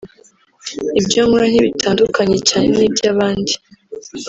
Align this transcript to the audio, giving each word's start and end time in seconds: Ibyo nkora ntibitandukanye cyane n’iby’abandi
Ibyo 0.99 1.19
nkora 1.27 1.45
ntibitandukanye 1.51 2.37
cyane 2.49 2.69
n’iby’abandi 2.77 3.53